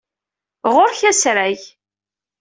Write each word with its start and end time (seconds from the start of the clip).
Ɣur-k 0.73 1.01
asrag. 1.11 1.61